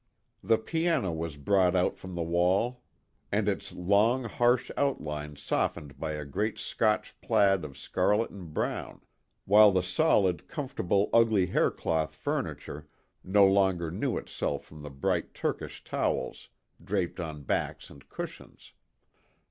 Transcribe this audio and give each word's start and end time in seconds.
The 0.43 0.57
piano 0.57 1.11
was 1.13 1.37
brought 1.37 1.75
out 1.75 1.95
from 1.95 2.15
the 2.15 2.23
wall 2.23 2.81
and 3.31 3.47
its 3.47 3.71
long 3.71 4.23
harsh 4.23 4.71
outlines 4.75 5.43
softened 5.43 5.99
by 5.99 6.13
a 6.13 6.25
great 6.25 6.57
Scotch 6.57 7.21
plaid 7.21 7.63
of 7.63 7.77
scarlet 7.77 8.31
and 8.31 8.51
brown, 8.51 9.01
while 9.45 9.71
the 9.71 9.83
solid, 9.83 10.47
comfortable 10.47 11.11
ugly 11.13 11.45
hair 11.45 11.69
cloth 11.69 12.15
furniture 12.15 12.87
no 13.23 13.45
longer 13.45 13.91
knew 13.91 14.17
itself 14.17 14.65
from 14.65 14.81
the 14.81 14.89
bright 14.89 15.35
Turkish 15.35 15.83
towels 15.83 16.49
draped 16.83 17.19
on 17.19 17.43
backs 17.43 17.91
and 17.91 18.09
cushions. 18.09 18.73